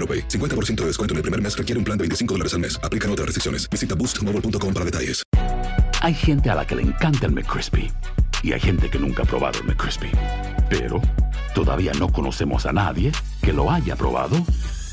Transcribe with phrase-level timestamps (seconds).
[0.00, 0.28] AroPay.
[0.28, 2.80] 50% de descuento en el primer mes requiere un plan de 25 dólares al mes.
[2.82, 3.68] Aplican otras restricciones.
[3.70, 5.22] Visita boostmobile.com para detalles.
[6.02, 7.92] Hay gente a la que le encanta el McCrispy
[8.42, 10.10] y hay gente que nunca ha probado el McCrispy.
[10.70, 11.00] Pero
[11.54, 13.12] todavía no conocemos a nadie
[13.42, 14.36] que lo haya probado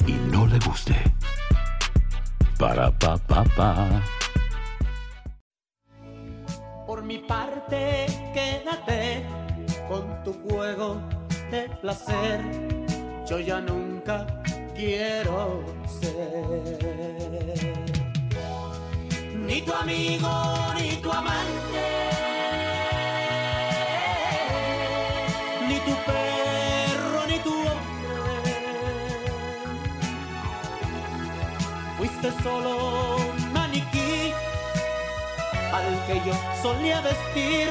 [0.06, 0.96] y no le guste.
[2.60, 4.04] Para pa pa pa.
[6.86, 9.26] Por mi parte, quédate
[9.88, 11.02] con tu juego
[11.52, 12.42] de placer.
[13.30, 14.26] Yo ya nunca
[14.78, 15.64] quiero
[16.00, 16.14] ser
[19.48, 20.30] ni tu amigo
[20.78, 21.86] ni tu amante,
[25.68, 28.56] ni tu perro ni tu hombre.
[31.98, 34.32] Fuiste solo un maniquí
[35.74, 37.70] al que yo solía vestir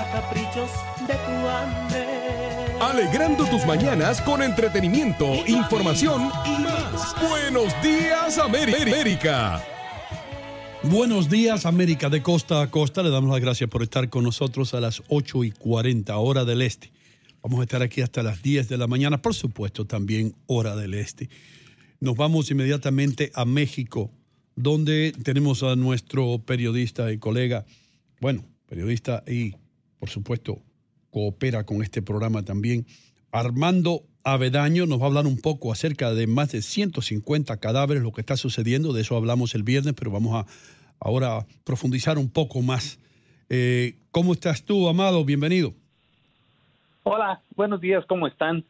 [0.00, 0.70] a caprichos
[1.06, 2.57] de tu hambre.
[2.80, 7.16] Alegrando tus mañanas con entretenimiento, información y más.
[7.28, 9.64] Buenos días, América.
[10.84, 13.02] Buenos días, América de costa a costa.
[13.02, 16.62] Le damos las gracias por estar con nosotros a las 8 y 40, hora del
[16.62, 16.92] este.
[17.42, 20.94] Vamos a estar aquí hasta las 10 de la mañana, por supuesto, también hora del
[20.94, 21.28] este.
[21.98, 24.12] Nos vamos inmediatamente a México,
[24.54, 27.66] donde tenemos a nuestro periodista y colega,
[28.20, 29.56] bueno, periodista y,
[29.98, 30.62] por supuesto,
[31.18, 32.86] coopera con este programa también,
[33.32, 38.12] Armando Avedaño nos va a hablar un poco acerca de más de 150 cadáveres, lo
[38.12, 40.46] que está sucediendo, de eso hablamos el viernes, pero vamos a
[41.00, 43.00] ahora profundizar un poco más.
[43.50, 45.24] Eh, ¿Cómo estás tú, Amado?
[45.24, 45.74] Bienvenido.
[47.02, 48.64] Hola, buenos días, ¿cómo están?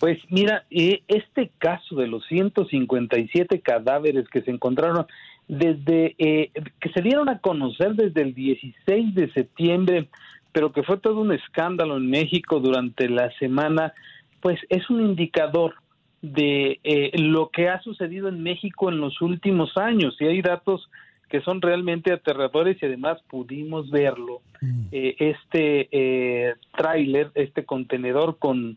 [0.00, 5.06] Pues mira, eh, este caso de los 157 cadáveres que se encontraron
[5.46, 10.08] desde eh, que se dieron a conocer desde el 16 de septiembre,
[10.52, 13.92] pero que fue todo un escándalo en México durante la semana,
[14.40, 15.74] pues es un indicador
[16.20, 20.88] de eh, lo que ha sucedido en México en los últimos años y hay datos
[21.32, 24.42] que son realmente aterradores y además pudimos verlo.
[24.92, 28.76] Eh, este eh, tráiler, este contenedor con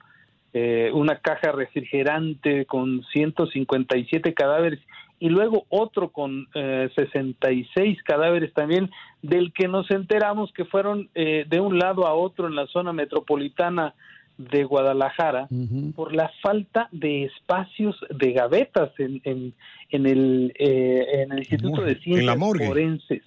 [0.53, 4.79] eh, una caja refrigerante con 157 cadáveres
[5.25, 8.89] y luego otro con eh, 66 cadáveres también,
[9.21, 12.91] del que nos enteramos que fueron eh, de un lado a otro en la zona
[12.93, 13.93] metropolitana
[14.37, 15.47] de Guadalajara
[15.95, 19.53] por la falta de espacios de gavetas en, en,
[19.89, 22.37] en el, eh, en el Instituto de Ciencias
[22.67, 23.23] Forenses.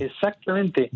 [0.00, 0.90] Exactamente.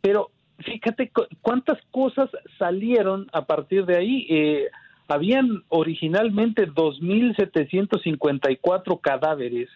[0.00, 4.26] Pero fíjate cu- cuántas cosas salieron a partir de ahí.
[4.28, 4.64] Eh,
[5.10, 9.68] habían originalmente 2.754 cadáveres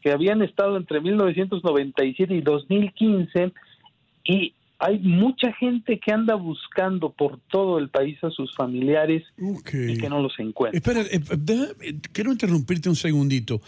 [0.00, 3.52] que habían estado entre 1997 y 2015
[4.24, 9.96] y hay mucha gente que anda buscando por todo el país a sus familiares y
[9.98, 10.76] que no los encuentra.
[10.76, 13.60] Espera, eh, deja- eh, quiero interrumpirte un segundito.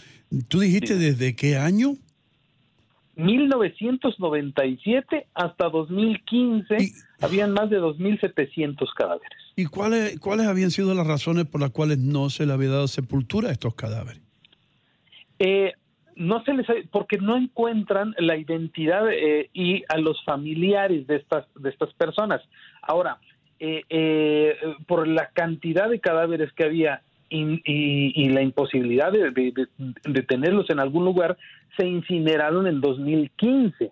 [0.48, 1.94] ¿Tú dijiste desde qué año?
[3.16, 6.78] 1997 hasta 2015
[7.20, 9.38] habían más de 2.700 cadáveres.
[9.56, 12.88] ¿Y cuáles, cuáles habían sido las razones por las cuales no se le había dado
[12.88, 14.20] sepultura a estos cadáveres?
[15.38, 15.72] Eh,
[16.16, 21.46] no se les porque no encuentran la identidad eh, y a los familiares de estas
[21.56, 22.40] de estas personas.
[22.82, 23.18] Ahora,
[23.60, 24.56] eh, eh,
[24.86, 31.36] por la cantidad de cadáveres que había y, la imposibilidad de tenerlos en algún lugar,
[31.76, 33.90] se incineraron en 2015.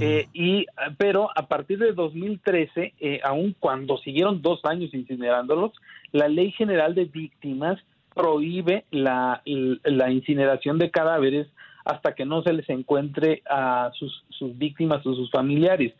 [0.00, 0.66] Eh, y
[0.98, 5.72] pero a partir de 2013, eh, aun cuando siguieron dos años incinerándolos,
[6.12, 7.80] la ley general de víctimas
[8.14, 11.48] prohíbe la, la incineración de cadáveres
[11.84, 15.92] hasta que no se les encuentre a sus, sus víctimas o sus familiares.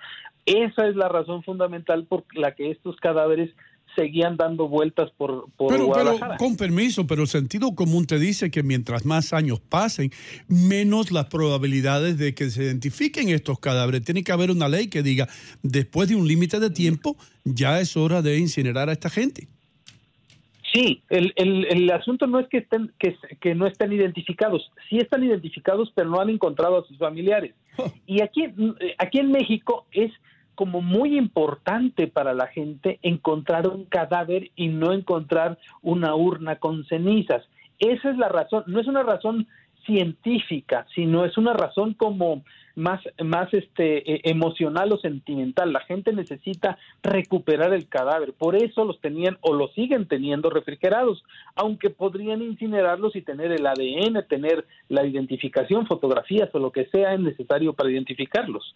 [0.46, 3.50] Esa es la razón fundamental por la que estos cadáveres
[3.94, 6.36] seguían dando vueltas por, por Pero, pero Guadalajara.
[6.36, 10.10] con permiso, pero el sentido común te dice que mientras más años pasen,
[10.48, 14.04] menos las probabilidades de que se identifiquen estos cadáveres.
[14.04, 15.28] Tiene que haber una ley que diga,
[15.62, 19.48] después de un límite de tiempo, ya es hora de incinerar a esta gente.
[20.72, 24.98] Sí, el, el, el asunto no es que estén que, que no estén identificados, sí
[24.98, 27.54] están identificados, pero no han encontrado a sus familiares.
[28.06, 28.46] Y aquí,
[28.98, 30.10] aquí en México es
[30.54, 36.84] como muy importante para la gente encontrar un cadáver y no encontrar una urna con
[36.86, 37.42] cenizas.
[37.78, 39.46] Esa es la razón, no es una razón
[39.84, 42.42] científica, sino es una razón como
[42.74, 45.72] más, más este, eh, emocional o sentimental.
[45.72, 51.22] La gente necesita recuperar el cadáver, por eso los tenían o los siguen teniendo refrigerados,
[51.54, 57.16] aunque podrían incinerarlos y tener el ADN, tener la identificación, fotografías o lo que sea
[57.16, 58.74] necesario para identificarlos.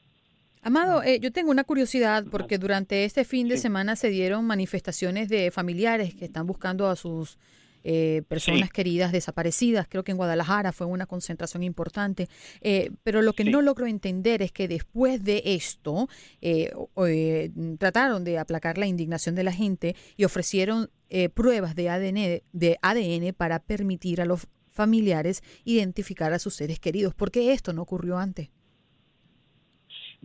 [0.62, 5.28] Amado, eh, yo tengo una curiosidad porque durante este fin de semana se dieron manifestaciones
[5.28, 7.38] de familiares que están buscando a sus
[7.84, 8.72] eh, personas Sí.
[8.74, 9.86] queridas desaparecidas.
[9.88, 12.28] Creo que en Guadalajara fue una concentración importante.
[12.60, 16.08] Eh, pero lo que no logro entender es que después de esto
[16.42, 16.72] eh,
[17.06, 22.42] eh, trataron de aplacar la indignación de la gente y ofrecieron eh, pruebas de ADN,
[22.52, 27.14] de ADN para permitir a los familiares identificar a sus seres queridos.
[27.14, 28.50] ¿Por qué esto no ocurrió antes?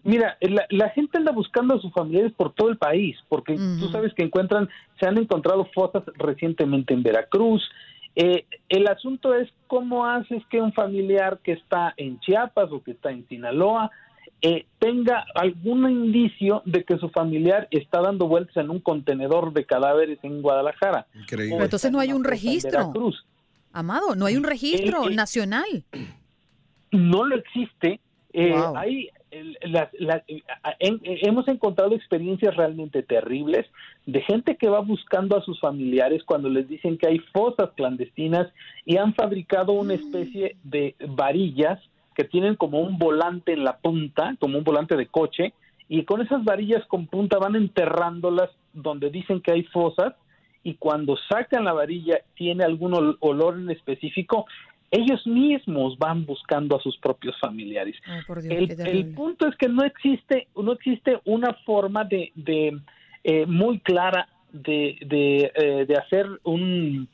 [0.04, 3.90] Mira, la, la gente anda buscando a sus familiares por todo el país, porque tú
[3.90, 4.68] sabes que encuentran,
[5.00, 7.64] se han encontrado fosas recientemente en Veracruz.
[8.16, 12.92] Eh, el asunto es cómo haces que un familiar que está en Chiapas o que
[12.92, 13.90] está en Sinaloa
[14.42, 19.66] eh, tenga algún indicio de que su familiar está dando vueltas en un contenedor de
[19.66, 21.08] cadáveres en Guadalajara.
[21.30, 22.72] Pero entonces no hay un registro.
[22.80, 23.26] Veracruz.
[23.72, 25.84] Amado, no hay un registro El- el- nacional.
[26.92, 28.00] no lo existe.
[28.34, 28.78] Eh, Wow.
[28.78, 29.10] hay,
[29.64, 30.24] las- las-
[30.80, 33.66] en- hemos encontrado experiencias realmente terribles
[34.06, 38.48] de gente que va buscando a sus familiares cuando les dicen que hay fosas clandestinas
[38.86, 41.80] y han fabricado una especie de varillas
[42.16, 45.54] que tienen como un volante en la punta, como un volante de coche,
[45.90, 50.14] y con esas varillas con punta van enterrándolas donde dicen que hay fosas
[50.64, 54.46] y cuando sacan la varilla tiene algún ol- olor en específico,
[54.94, 57.96] ellos mismos van buscando a sus propios familiares.
[58.42, 62.80] Dios, el, punto es que no existe, no existe una forma de, de
[63.24, 67.08] eh, muy clara de, de, eh, de hacer un,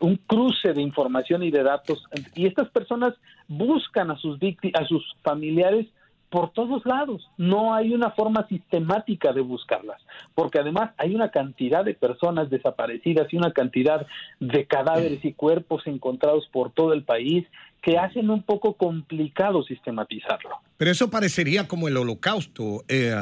[0.00, 2.02] un cruce de información y de datos.
[2.34, 3.12] Y estas personas
[3.48, 4.38] buscan a sus
[4.72, 5.86] a sus familiares
[6.30, 7.28] por todos lados.
[7.38, 10.00] No hay una forma sistemática de buscarlas,
[10.34, 14.06] porque además hay una cantidad de personas desaparecidas y una cantidad
[14.40, 17.46] de cadáveres y cuerpos encontrados por todo el país
[17.82, 20.56] que hacen un poco complicado sistematizarlo.
[20.76, 22.84] Pero eso parecería como el holocausto.
[22.88, 23.14] eh,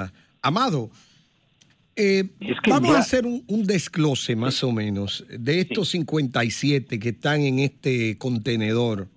[0.43, 0.91] Amado,
[1.97, 6.99] eh, que vamos ya- a hacer un, un desglose más o menos de estos 57
[6.99, 9.09] que están en este contenedor.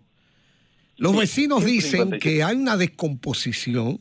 [0.97, 2.19] Los Sí, vecinos dicen 57.
[2.19, 3.99] que hay una descomposición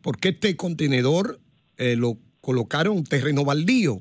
[0.00, 1.40] porque este contenedor
[1.76, 4.00] eh, lo colocaron en terreno baldío,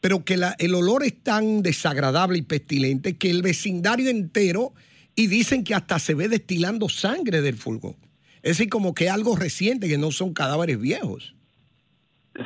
[0.00, 4.72] pero que la- el olor es tan desagradable y pestilente que el vecindario entero,
[5.16, 7.96] y dicen que hasta se ve destilando sangre del fulgor.
[8.42, 11.34] Es decir, como que algo reciente, que no son cadáveres viejos.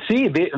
[0.09, 0.49] Sí, de,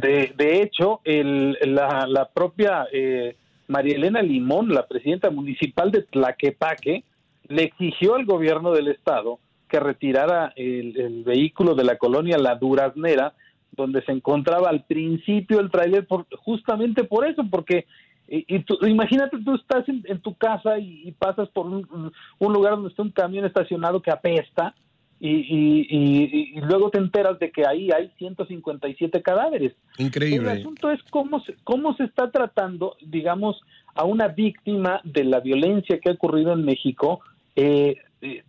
[0.00, 3.34] de, de hecho, el, la, la propia eh,
[3.66, 7.02] María Elena Limón, la presidenta municipal de Tlaquepaque,
[7.48, 12.54] le exigió al gobierno del estado que retirara el, el vehículo de la colonia La
[12.54, 13.34] Duraznera,
[13.72, 17.86] donde se encontraba al principio el tráiler, por, justamente por eso, porque
[18.28, 22.12] y, y tú- imagínate tú estás en, en tu casa y, y pasas por un,
[22.38, 24.74] un lugar donde está un camión estacionado que apesta
[25.20, 29.72] y, y, luego te enteras de que ahí hay 157 cadáveres.
[29.98, 30.50] El Increíble.
[30.50, 33.60] asunto es cómo se, cómo se está tratando, digamos,
[33.94, 37.20] a una víctima de la violencia que ha ocurrido en México,
[37.56, 38.44] eh, eh,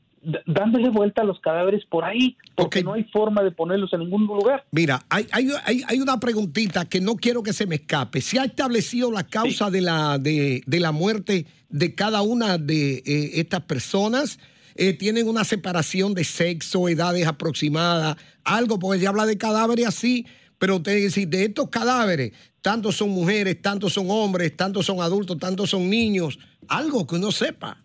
[0.45, 4.25] dándole vuelta a los cadáveres por ahí, porque no hay forma de ponerlos en ningún
[4.25, 4.65] lugar.
[4.71, 5.49] Mira, hay, hay,
[5.87, 8.21] hay, una preguntita que no quiero que se me escape.
[8.21, 13.03] ¿Se ha establecido la causa de, la, de, de la muerte de cada una de
[13.05, 14.39] eh, estas personas?
[14.75, 18.17] Eh, ¿Tienen una separación de sexo, edades aproximadas?
[18.43, 20.25] Algo, porque se habla de cadáveres así,
[20.57, 25.37] pero te decir, de estos cadáveres, tantos son mujeres, tantos son hombres, tantos son adultos,
[25.37, 26.39] tantos son niños.
[26.67, 27.84] Algo que uno sepa.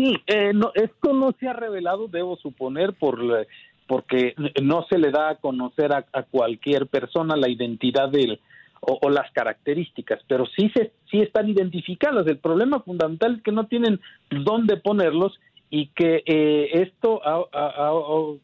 [0.00, 3.44] Sí, eh, no, esto no se ha revelado, debo suponer, por la-
[3.86, 8.40] porque no se le da a conocer a, a cualquier persona la identidad del
[8.80, 12.26] o, o las características, pero sí se sí están identificadas.
[12.26, 15.38] El problema fundamental es que no tienen dónde ponerlos
[15.68, 18.34] y que eh, esto a- a- a-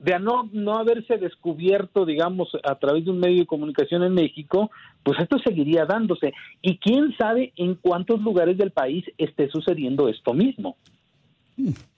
[0.00, 4.14] de a no, no haberse descubierto, digamos, a través de un medio de comunicación en
[4.14, 4.70] México,
[5.02, 6.32] pues esto seguiría dándose.
[6.62, 10.76] Y quién sabe en cuántos lugares del país esté sucediendo esto mismo.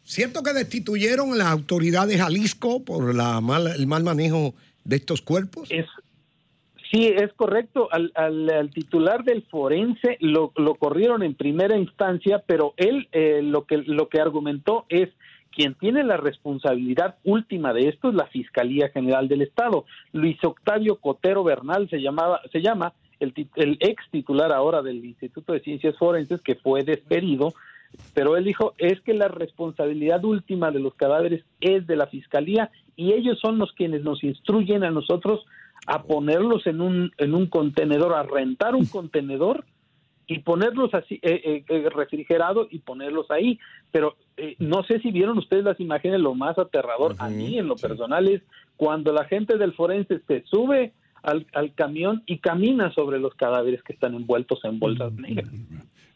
[0.03, 4.55] ¿Cierto que destituyeron a las autoridades de Jalisco por la mal- el mal manejo
[4.85, 5.69] de estos cuerpos?
[5.71, 5.87] Es,
[6.91, 7.89] sí, es correcto.
[7.93, 13.41] Al, al- al titular del forense lo, lo corrieron en primera instancia, pero él eh,
[13.43, 15.09] lo, que, lo que argumentó es
[15.55, 19.85] quien tiene la responsabilidad última de esto es la Fiscalía General del Estado.
[20.13, 25.53] Luis Octavio Cotero Bernal se llamaba, se llama el, el ex titular ahora del Instituto
[25.53, 27.53] de Ciencias Forenses que fue despedido,
[28.15, 32.71] pero él dijo es que la responsabilidad última de los cadáveres es de la Fiscalía
[32.97, 35.45] y ellos son los quienes nos instruyen a nosotros
[35.87, 39.65] a ponerlos en un en un contenedor, a rentar un contenedor
[40.33, 43.59] y ponerlos así eh, eh, eh, refrigerado y ponerlos ahí.
[43.91, 47.69] Pero eh, no sé si vieron ustedes las imágenes, lo más aterrador a mí en
[47.69, 48.43] lo personal es
[48.77, 53.83] cuando la gente del forense se sube al, al camión y camina sobre los cadáveres
[53.83, 55.53] que están envueltos en bolsas negras.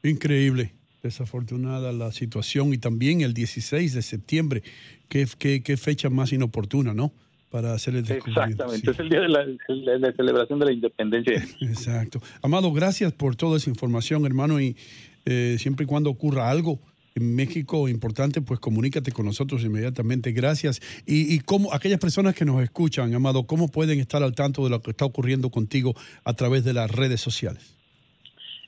[0.02, 4.62] Increíble, desafortunada la situación y también el 16 de septiembre,
[5.08, 7.12] qué, qué, qué fecha más inoportuna, ¿no?
[7.50, 8.64] Para hacer el descubrimiento.
[8.64, 11.44] Exactamente, es el día de la, celebración de la independencia.
[11.60, 12.20] Exacto.
[12.42, 14.76] Amado, gracias por toda esa información, hermano, y
[15.24, 16.80] eh, siempre y cuando ocurra algo
[17.14, 20.32] en México importante, pues comunícate con nosotros inmediatamente.
[20.32, 20.80] Gracias.
[21.06, 24.70] Y, y cómo aquellas personas que nos escuchan, Amado, ¿cómo pueden estar al tanto de
[24.70, 27.76] lo que está ocurriendo contigo a través de las redes sociales?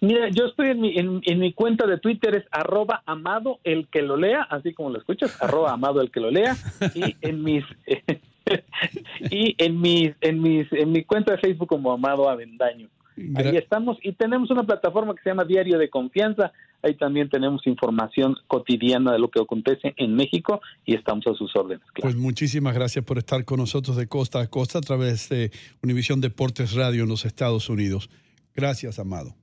[0.01, 3.89] Mira, yo estoy en mi, en, en mi cuenta de Twitter, es arroba amado el
[3.89, 6.57] que lo lea, así como lo escuchas, arroba amado el que lo lea,
[6.95, 7.65] y en mis
[9.31, 12.89] y en mis, en mis, en mi cuenta de Facebook como Amado Avendaño.
[13.35, 16.53] Ahí estamos y tenemos una plataforma que se llama Diario de Confianza.
[16.83, 21.55] Ahí también tenemos información cotidiana de lo que acontece en México y estamos a sus
[21.57, 21.85] órdenes.
[22.01, 25.51] Pues muchísimas gracias por estar con nosotros de costa a costa a través de
[25.83, 28.09] Univisión Deportes Radio en los Estados Unidos.
[28.55, 29.35] Gracias, Amado.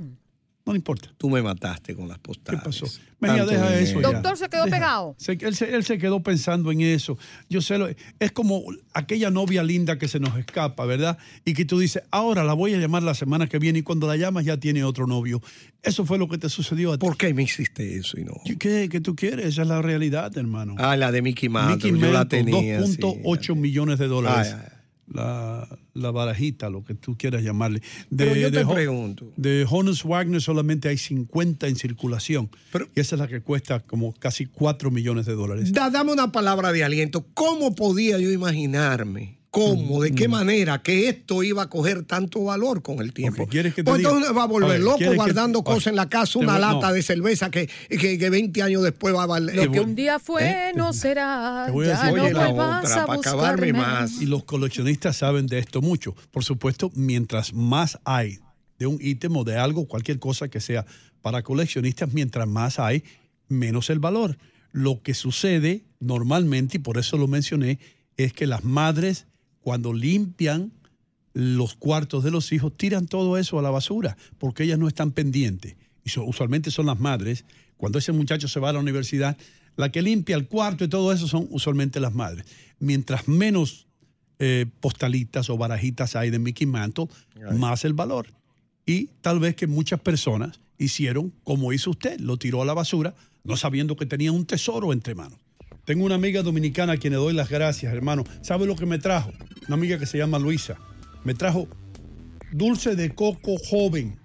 [0.67, 1.09] No le importa.
[1.17, 2.61] Tú me mataste con las postales.
[2.61, 2.85] ¿Qué pasó?
[3.19, 3.79] Tanto deja dinero.
[3.89, 4.11] eso ya.
[4.11, 5.15] Doctor se quedó pegado.
[5.17, 7.17] Se- él, se, él se quedó pensando en eso.
[7.49, 7.87] Yo sé, lo-
[8.19, 8.61] es como
[8.93, 11.17] aquella novia linda que se nos escapa, ¿verdad?
[11.45, 14.05] Y que tú dices, ahora la voy a llamar la semana que viene y cuando
[14.07, 15.41] la llamas ya tiene otro novio.
[15.81, 17.05] Eso fue lo que te sucedió a ti.
[17.05, 18.33] ¿Por qué me hiciste eso y no?
[18.59, 19.45] ¿Qué, qué tú quieres?
[19.47, 20.75] Esa es la realidad, hermano.
[20.77, 21.91] Ah, la de Mickey Mantle.
[21.93, 22.85] Mickey Mantle, tenía.
[22.85, 22.97] sí.
[22.97, 24.53] 2.8 millones de dólares.
[24.53, 24.76] Ay, ay,
[25.09, 27.81] La, la barajita, lo que tú quieras llamarle.
[28.15, 29.31] Pero yo te Ho- pregunto.
[29.37, 32.49] De Honus Wagner solamente hay 50 en circulación.
[32.93, 35.71] y esa es la que cuesta como casi 4 millones de dólares.
[35.71, 37.25] Da- dame una palabra de aliento.
[37.33, 39.36] ¿Cómo podía yo imaginarme?
[39.57, 40.01] ¿Cómo?
[40.03, 40.15] ¿De Mm.
[40.15, 43.47] qué manera que esto iba a coger tanto valor con el tiempo?
[43.47, 44.09] ¿Quieres que te Pues diga?
[44.11, 46.73] entonces va a volver loco ¿quieres que- guardando cosas en la casa, una voy- no.
[46.75, 49.55] lata de cerveza que, que, que 20 años después va a valer.
[49.55, 51.63] Lo que un día fue no será.
[51.65, 53.73] Te voy a Ya decir- no la otra, a para acabarme buscarme.
[53.73, 54.21] más.
[54.21, 56.15] Y los coleccionistas saben de esto mucho.
[56.31, 58.39] Por supuesto, mientras más hay
[58.79, 60.85] de un ítem o de algo, cualquier cosa que sea
[61.21, 63.03] para coleccionistas, mientras más hay,
[63.49, 64.37] menos el valor.
[64.71, 67.79] Lo que sucede normalmente, y por eso lo mencioné,
[68.17, 69.25] es que las madres,
[69.67, 70.71] cuando limpian
[71.33, 75.11] los cuartos de los hijos, tiran todo eso a la basura, porque ellas no están
[75.11, 75.75] pendientes.
[76.05, 77.43] Y so- usualmente son las madres,
[77.75, 79.35] cuando ese muchacho se va a la universidad,
[79.75, 82.45] la que limpia el cuarto y todo eso son usualmente las madres.
[82.79, 83.87] Mientras menos
[84.39, 87.09] eh, postalitas o barajitas hay de Mickey Mantle,
[87.57, 88.27] más el valor.
[88.85, 93.15] Y tal vez que muchas personas hicieron como hizo usted, lo tiró a la basura,
[93.43, 95.39] no sabiendo que tenía un tesoro entre manos.
[95.87, 98.25] Tengo una amiga dominicana a quien le doy las gracias, hermano.
[98.41, 99.31] ¿Sabe lo que me trajo?
[99.67, 100.75] Una amiga que se llama Luisa.
[101.23, 101.69] Me trajo
[102.51, 104.19] dulce de coco joven.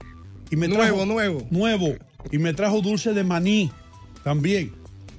[0.51, 1.47] Y me Nuevo, trajo- nuevo.
[1.53, 1.95] Nuevo.
[2.33, 3.71] Y me trajo dulce de maní
[4.25, 4.73] también.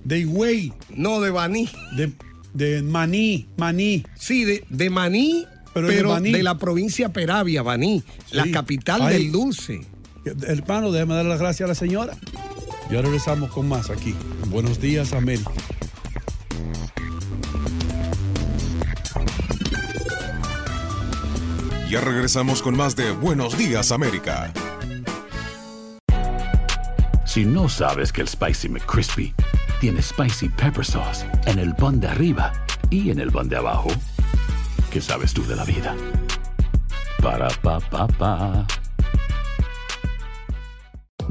[0.03, 0.73] De higüey.
[0.93, 1.69] No, de maní.
[1.95, 2.11] De,
[2.53, 4.03] de maní, maní.
[4.15, 6.31] Sí, de, de maní, Pero pero, de maní.
[6.33, 9.13] de la provincia Peravia, Baní, la capital Ay.
[9.13, 9.79] del dulce.
[10.45, 12.17] Hermano, déjame dar las gracias a la señora.
[12.91, 14.13] Ya regresamos con más aquí.
[14.49, 15.51] Buenos días, América.
[21.93, 24.51] Ya regresamos con más de Buenos Días América.
[27.23, 29.35] Si no sabes que el Spicy McCrispy
[29.79, 32.51] tiene Spicy Pepper Sauce en el pan de arriba
[32.89, 33.89] y en el pan de abajo,
[34.89, 35.95] ¿qué sabes tú de la vida?
[37.21, 38.65] Para, pa, pa, pa.